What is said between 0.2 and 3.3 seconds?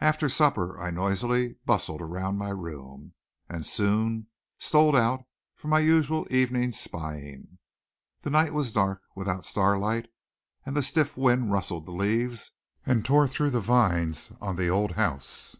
supper I noisily bustled around my room,